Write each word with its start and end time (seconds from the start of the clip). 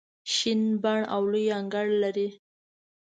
شین 0.33 0.61
بڼ 0.83 0.99
او 1.13 1.21
لوی 1.31 1.45
انګړ 1.59 1.87
لري. 2.03 2.27